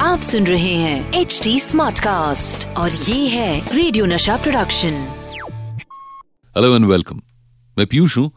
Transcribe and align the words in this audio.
आप 0.00 0.20
सुन 0.22 0.46
रहे 0.46 0.74
हैं 0.74 1.12
एच 1.12 1.40
डी 1.44 1.60
स्मार्ट 1.60 1.98
कास्ट 1.98 2.68
और 2.68 2.92
ये 2.92 3.28
है 3.28 3.76
radio 3.76 4.06
Nasha 4.06 4.36
production 4.36 4.92
hello 6.56 6.76
and 6.76 6.84
welcome 6.84 7.22
मैं 7.78 7.86
पीयूष 7.86 8.16
हूँ 8.16 8.30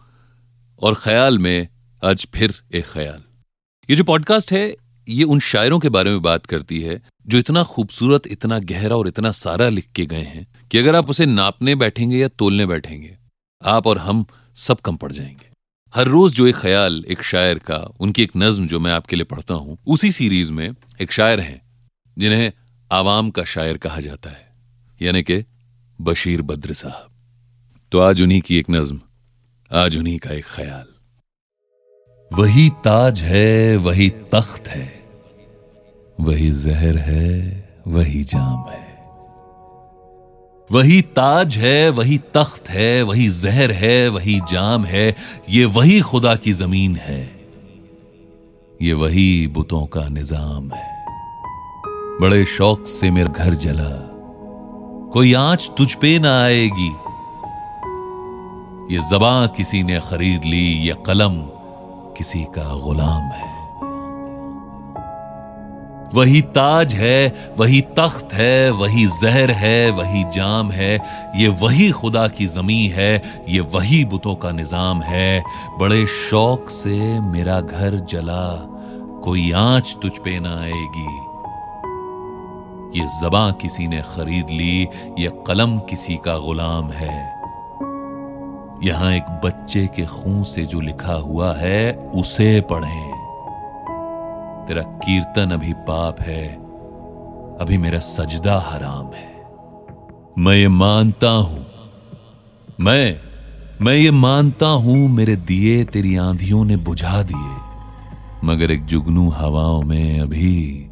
और 0.81 0.95
ख्याल 0.95 1.39
में 1.39 1.67
आज 2.03 2.27
फिर 2.35 2.55
एक 2.73 2.85
ख्याल। 2.85 3.23
ये 3.89 3.95
जो 3.95 4.03
पॉडकास्ट 4.03 4.51
है 4.51 4.75
ये 5.09 5.23
उन 5.23 5.39
शायरों 5.39 5.79
के 5.79 5.89
बारे 5.89 6.11
में 6.11 6.21
बात 6.21 6.45
करती 6.45 6.81
है 6.81 7.01
जो 7.27 7.37
इतना 7.37 7.63
खूबसूरत 7.63 8.27
इतना 8.27 8.59
गहरा 8.59 8.95
और 8.95 9.07
इतना 9.07 9.31
सारा 9.31 9.69
लिख 9.69 9.91
के 9.95 10.05
गए 10.05 10.23
हैं 10.23 10.47
कि 10.71 10.77
अगर 10.77 10.95
आप 10.95 11.09
उसे 11.09 11.25
नापने 11.25 11.75
बैठेंगे 11.75 12.17
या 12.17 12.27
तोलने 12.27 12.65
बैठेंगे 12.65 13.17
आप 13.65 13.87
और 13.87 13.97
हम 13.97 14.25
सब 14.55 14.79
कम 14.79 14.95
पड़ 14.95 15.11
जाएँगे। 15.11 15.46
हर 15.93 16.07
रोज 16.07 16.33
जो 16.33 16.47
एक 16.47 16.55
ख्याल, 16.55 17.03
एक 17.07 17.21
शायर 17.23 17.59
का, 17.59 17.77
उनकी 17.99 18.23
एक 18.23 18.31
नज्म 18.37 18.67
जो 18.67 18.79
मैं 18.79 18.91
आपके 18.91 19.15
लिए 19.15 19.25
पढ़ता 19.25 19.53
हूँ, 19.53 19.77
उसी 19.87 20.11
सीरीज़ 20.11 20.51
में 20.51 20.69
एक 21.01 21.11
शायर 21.11 21.39
हैं, 21.39 21.61
जिन्हें 22.17 22.51
आवाम 22.91 23.29
का 23.29 23.43
शायर 23.43 23.77
कहा 23.77 23.99
जाता 23.99 24.29
है, 24.29 24.45
यानी 25.01 25.23
कि 25.23 25.43
बशीर 25.99 26.41
बद्र 26.41 26.73
साहब। 26.73 27.09
तो 27.91 27.99
आज 27.99 28.21
उन्हीं 28.21 28.41
की 28.41 28.57
एक 28.57 28.69
नज्म, 28.69 28.99
आज 29.71 29.97
उन्हीं 29.97 30.17
का 30.19 30.31
एक 30.31 30.45
ख्याल। 30.45 30.85
वही 32.31 32.69
ताज 32.83 33.21
है, 33.21 33.75
वही 33.77 34.09
तख्त 34.09 34.67
है, 34.67 34.87
वही 36.19 36.51
जहर 36.51 36.97
है, 36.97 37.33
वही 37.87 38.23
जाम 38.23 38.69
है। 38.69 38.96
वही 40.71 41.01
ताज 41.01 41.57
है, 41.57 41.89
वही 41.89 42.17
तख्त 42.17 42.69
है, 42.69 43.01
वही 43.03 43.29
जहर 43.29 43.71
है, 43.71 44.09
वही 44.09 44.39
जाम 44.39 44.85
है, 44.85 45.15
ये 45.49 45.65
वही 45.65 45.99
खुदा 46.01 46.35
की 46.35 46.53
ज़मीन 46.53 46.95
है। 46.95 47.39
ये 48.81 48.93
वही 48.93 49.47
बुतों 49.47 49.85
का 49.85 50.07
निज़ाम 50.07 50.71
है। 50.71 51.05
बड़े 52.21 52.45
शौक 52.45 52.87
से 52.87 53.11
मेरा 53.11 53.29
घर 53.29 53.53
जला। 53.53 54.07
कोई 55.13 55.33
आँच 55.33 55.71
तुझ 55.77 55.93
पे 55.93 56.19
ना 56.19 56.43
आएगी। 56.43 56.91
ये 58.95 59.01
जबां 59.01 59.47
किसी 59.47 59.83
ने 59.83 59.99
खरीद 59.99 60.43
ली, 60.43 60.87
ये 60.87 60.93
कलम 61.05 61.41
किसी 62.17 62.43
का 62.43 62.81
गुलाम 62.81 63.23
है। 63.23 63.56
वही 66.13 66.41
ताज 66.41 66.93
है, 66.93 67.33
वही 67.57 67.81
तख्त 67.81 68.33
है, 68.33 68.71
वही 68.71 69.05
जहर 69.21 69.51
है, 69.51 69.89
वही 69.91 70.23
जाम 70.23 70.71
है। 70.71 70.93
ये 71.35 71.47
वही 71.47 71.89
खुदा 71.91 72.27
की 72.27 72.47
जमी 72.47 72.87
है, 72.87 73.21
ये 73.49 73.59
वही 73.59 74.05
बुतों 74.05 74.35
का 74.35 74.51
निज़ाम 74.51 75.01
है। 75.01 75.43
बड़े 75.79 76.05
शौक 76.07 76.69
से 76.69 77.19
मेरा 77.19 77.61
घर 77.61 77.99
जला, 78.09 78.45
कोई 79.23 79.51
आँच 79.51 79.97
तुझ 80.01 80.11
पे 80.11 80.39
ना 80.39 80.55
आएगी। 80.61 81.07
ये 82.99 83.05
जबां 83.21 83.51
किसी 83.53 83.87
ने 83.87 84.01
खरीद 84.01 84.49
ली, 84.49 84.87
ये 85.19 85.31
कलम 85.47 85.77
किसी 85.79 86.15
का 86.15 86.37
गुलाम 86.37 86.89
है। 86.91 87.15
यहाँ 88.83 89.13
एक 89.13 89.29
बच्चे 89.45 89.87
के 89.87 90.05
खून 90.05 90.43
से 90.43 90.63
जो 90.65 90.79
लिखा 90.79 91.13
हुआ 91.13 91.53
है, 91.53 91.93
उसे 91.93 92.61
पढ़ें। 92.61 93.16
तेरा 94.67 94.81
कीर्तन 95.03 95.51
अभी 95.51 95.73
पाप 95.87 96.19
है, 96.21 96.45
अभी 97.61 97.77
मेरा 97.77 97.99
सजदा 97.99 98.57
हराम 98.65 99.11
है। 99.13 99.35
मैं 100.37 100.55
ये 100.55 100.67
मानता 100.69 101.29
हूँ, 101.29 101.65
मैं 102.79 103.19
मैं 103.81 103.93
ये 103.93 104.11
मानता 104.11 104.67
हूँ, 104.67 104.97
मेरे 105.09 105.35
दिए 105.35 105.83
तेरी 105.85 106.15
आंधियों 106.17 106.63
ने 106.65 106.75
बुझा 106.77 107.21
दिए, 107.23 107.55
मगर 108.43 108.71
एक 108.71 108.85
जुगनू 108.85 109.27
हवाओं 109.29 109.81
में 109.81 110.19
अभी 110.19 110.89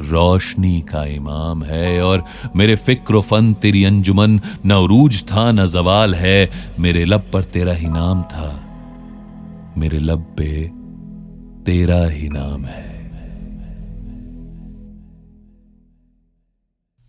रोशनी 0.00 0.80
का 0.80 1.04
इमाम 1.06 1.62
है, 1.64 2.02
और 2.02 2.24
मेरे 2.56 2.76
फ़िक्र 2.76 3.20
फन 3.20 3.52
तेरी 3.54 3.84
अंजुमन, 3.84 4.40
न 4.66 4.72
उरूज 4.74 5.22
था, 5.22 5.50
न 5.52 5.66
जवाल 5.66 6.14
है, 6.14 6.50
मेरे 6.80 7.04
लब 7.04 7.24
पर 7.32 7.44
तेरा 7.46 7.72
ही 7.72 7.88
नाम 7.88 8.22
था, 8.24 8.50
मेरे 9.78 9.98
लब 10.00 10.26
पे 10.38 10.52
तेरा 11.64 12.04
ही 12.06 12.28
नाम 12.28 12.64
है। 12.64 12.97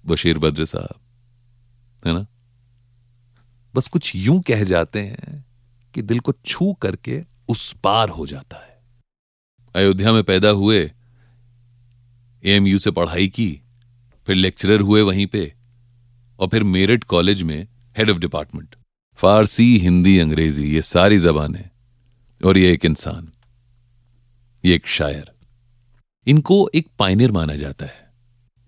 बशीर 0.10 0.38
बद्र 0.38 0.66
साहब, 0.66 1.00
है 2.04 2.14
ना? 2.14 2.26
बस 3.74 3.88
कुछ 3.88 4.16
यूँ 4.16 4.42
कह 4.42 4.64
जाते 4.64 5.02
हैं 5.02 5.46
कि 5.94 6.02
दिल 6.02 6.20
को 6.20 6.34
छू 6.46 6.74
करके 6.74 7.24
उस 7.50 7.72
पार 7.84 8.10
हो 8.10 8.28
जाता 8.28 8.58
है। 8.58 8.78
अयोध्या 9.76 10.14
में 10.14 10.24
पैदा 10.24 10.50
हुए 10.50 10.80
एएमयू 12.44 12.80
से 12.80 12.92
पढ़ाई 12.92 13.28
की, 13.28 13.62
फिर 14.28 14.36
लेक्चरर 14.36 14.82
हुए 14.82 15.02
वहीं 15.02 15.26
पे, 15.28 15.54
और 16.40 16.48
फिर 16.48 16.64
मेरठ 16.64 17.04
कॉलेज 17.04 17.42
में 17.44 17.68
head 17.98 18.10
of 18.10 18.18
department 18.18 18.76
Farsi, 19.20 19.78
Hindi, 19.78 20.18
Angrezi, 20.20 20.70
ये 20.72 20.82
सारी 20.82 21.18
जबानें, 21.20 21.70
और 22.46 22.58
ये 22.58 22.72
एक 22.74 22.86
इंसान, 22.86 23.32
ये 24.66 24.76
एक 24.76 24.88
शायर। 24.88 25.32
इनको 26.28 26.70
एक 26.76 26.88
पाइनियर 27.00 27.32
माना 27.32 27.56
जाता 27.56 27.86
है, 27.86 28.14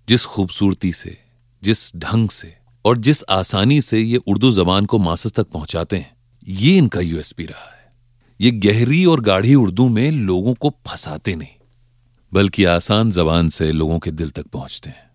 जिस 0.07 0.25
खूबसूरती 0.25 0.91
से 0.93 1.17
जिस 1.63 1.95
ढंग 1.97 2.29
से 2.29 2.53
और 2.85 2.97
जिस 2.99 3.23
आसानी 3.29 3.81
से 3.81 3.99
ये 3.99 4.17
उर्दू 4.17 4.51
जबान 4.51 4.85
को 4.85 4.97
मासस 4.99 5.33
तक 5.33 5.47
पहुंचाते 5.47 5.97
हैं, 5.97 6.15
ये 6.47 6.77
इनका 6.77 6.99
यूएसपी 6.99 7.45
रहा 7.45 7.65
है। 7.65 7.79
ये 8.39 8.51
गहरी 8.51 9.03
और 9.05 9.21
गाढ़ी 9.21 9.55
उर्दू 9.55 9.87
में 9.89 10.11
लोगों 10.11 10.53
को 10.53 10.69
फंसाते 10.87 11.35
नहीं, 11.35 11.55
बल्कि 12.31 12.63
आसान 12.65 13.11
जबान 13.11 13.49
से 13.49 13.71
लोगों 13.71 13.99
के 13.99 14.11
दिल 14.11 14.29
तक 14.29 14.47
पहुँचते 14.47 14.89
हैं। 14.89 15.09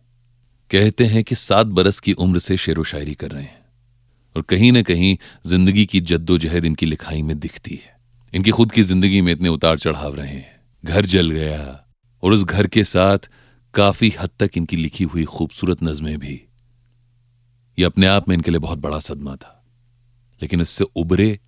कहते 0.71 1.05
हैं 1.05 1.23
कि 1.25 1.35
सात 1.35 1.67
बरस 1.69 1.99
की 2.01 2.13
उम्र 2.15 2.39
से 2.39 2.57
शेर 2.57 2.79
व 2.79 2.85
शायरी 2.85 3.15
कर 3.15 3.31
रहे 3.31 3.43
हैं 3.43 3.65
और 4.37 4.43
कहीं 4.43 4.71
ना 4.73 4.83
कहीं 4.83 5.17
ज़िंदगी 5.47 5.85
की 5.87 6.01
जद्दोजहद 6.03 6.65
इनकी 6.65 6.87
लिखाई 6.87 7.23
में 7.23 7.39
दिखती 7.39 7.75
है। 7.75 7.95
इनकी 8.33 8.51
खुद 8.51 8.73
की 8.73 8.83
ज़िंदगी 8.83 9.21
में 9.21 9.33
इतने 9.33 9.49
उतार 9.49 9.79
चढ़ाव 9.79 10.15
रहे 10.15 10.29
हैं। 10.29 10.61
घर 10.85 11.07
जल 11.07 11.31
गया 11.31 11.85
और 12.23 12.33
उस 12.33 12.43
घर 12.45 12.67
के 12.67 12.85
साथ 12.85 13.29
काफ़ी 13.77 14.13
हद 14.21 14.31
तक 14.41 14.57
इनकी 14.57 14.77
लिखी 14.77 15.05
हुई 15.05 15.25
खूबसूरत 15.27 15.83
नज़में 15.83 16.19
भी। 16.19 16.41
ये 17.79 17.85
अपने 17.85 18.07
आप 18.09 18.29
में 18.29 18.35
इनके 18.37 18.51
लिए 18.51 18.61
बहुत 18.61 18.79
बड़ा 18.79 18.99
सदमा 19.01 19.37
था, 19.37 19.53
लेकिन 20.41 20.61
इससे 20.61 20.85
उबरे 20.97 21.39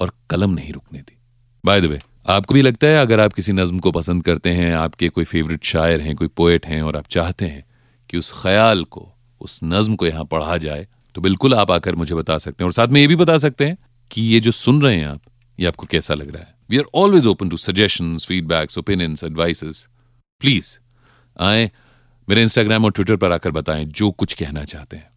और 0.00 0.12
कलम 0.30 0.50
नहीं 0.50 0.72
रुकने 0.72 0.98
दी। 1.00 1.16
बाय 1.64 1.80
द 1.80 1.84
वे 1.84 1.98
आपको 2.26 2.54
भी 2.54 2.62
लगता 2.62 2.86
है 2.86 2.98
अगर 2.98 3.20
आप 3.20 3.32
किसी 3.32 3.52
नज्म 3.52 3.78
को 3.78 3.90
पसंद 3.92 4.24
करते 4.24 4.50
हैं, 4.50 4.72
आपके 4.74 5.08
कोई 5.08 5.24
फेवरेट 5.26 5.64
शायर 5.64 6.00
हैं, 6.00 6.14
कोई 6.16 6.28
पोएट 6.28 6.66
हैं 6.66 6.80
और 6.82 6.96
आप 6.96 7.06
चाहते 7.08 7.46
हैं 7.46 7.64
कि 8.10 8.18
उस 8.18 8.32
ख्याल 8.32 8.84
को, 8.84 9.08
उस 9.40 9.60
नज्म 9.64 9.96
को 9.96 10.06
यहाँ 10.06 10.24
पढ़ा 10.26 10.56
जाए 10.58 10.86
तो 11.14 11.20
बिल्कुल 11.20 11.54
आप 11.54 11.70
आकर 11.70 11.94
मुझे 11.96 12.14
बता 12.14 12.36
सकते 12.38 12.64
हैं 12.64 12.66
और 12.66 12.72
साथ 12.72 12.88
में 12.88 13.00
ये 13.00 13.06
भी 13.06 13.16
बता 13.16 13.36
सकते 13.38 13.66
हैं 13.66 13.76
कि 14.10 14.22
ये 14.24 14.40
जो 14.40 14.50
सुन 14.52 14.82
रहे 14.82 14.96
हैं 14.96 15.06
आप, 15.06 15.20
ये 15.58 15.66
आपको 15.66 15.86
कैसा 15.86 16.14
लग 16.14 16.30
रहा 16.30 16.42
है। 16.42 16.54
We 16.70 16.78
are 16.78 16.84
always 16.94 17.26
open 17.26 17.48
to 17.48 17.56
suggestion 17.58 18.16
feedbacks 18.18 18.78
opinions 18.78 19.24
advices 19.24 19.86
please 20.40 20.76
आए 21.40 21.70
मेरे 22.28 22.42
इंस्टाग्राम 22.42 22.84
और 22.84 22.90
ट्विटर 22.90 23.16
पर 23.16 23.32
आकर 23.32 23.50
बताएँ 23.50 23.84
जो 23.84 24.10
कुछ 24.10 24.34
कहना 24.34 24.64
चाहते 24.64 24.96
हैं। 24.96 25.10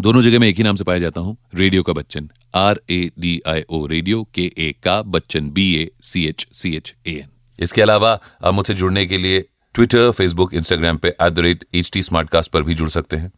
दोनों 0.00 0.22
जगह 0.22 0.38
मैं 0.38 0.48
एक 0.48 0.56
ही 0.56 0.62
नाम 0.62 0.76
से 0.76 0.84
पाया 0.84 0.98
जाता 0.98 1.20
हूँ 1.20 1.36
रेडियो 1.54 1.82
का 1.82 1.92
Bachchan 1.92 2.30
R 2.54 2.80
A 2.90 3.10
D 3.18 3.40
I 3.46 3.62
O 3.70 3.86
radio 3.86 4.28
के 4.34 4.52
ए 4.58 4.74
का 4.84 5.02
Bachchan 5.02 5.50
B 5.50 5.74
A 5.74 5.90
C 6.02 6.26
H 6.26 6.48
C 6.52 6.76
H 6.76 6.94
A 7.06 7.10
N 7.10 7.28
इसके 7.58 7.82
अलावा 7.82 8.20
आप 8.44 8.54
मुझसे 8.54 8.74
जुड़ने 8.74 9.06
के 9.06 9.18
लिए 9.18 9.48
ट्विटर 9.74 10.10
फेसबुक 10.10 10.54
इंस्टाग्राम 10.54 10.96
पे 10.96 11.08
at 11.08 11.32
the 11.32 11.38
rate 11.38 11.64
H 11.74 11.90
T 11.92 12.02
पर 12.12 12.62
भी 12.62 12.74
जुड़ 12.74 12.88
सकते 12.88 13.16
हैं। 13.16 13.32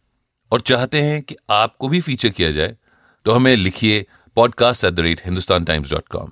और 0.51 0.61
चाहते 0.61 1.01
हैं 1.01 1.21
कि 1.21 1.35
आपको 1.49 1.87
भी 1.87 2.01
फीचर 2.01 2.29
किया 2.29 2.51
जाए 2.51 2.77
तो 3.25 3.31
हमें 3.31 3.55
लिखिए 3.55 4.05
podcast 4.35 4.85
at 4.85 4.93
the 4.93 4.99
rate 4.99 5.21
Hindustan 5.25 5.63
Times 5.63 5.91
dot 5.91 6.07
com 6.07 6.31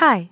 Hi, 0.00 0.31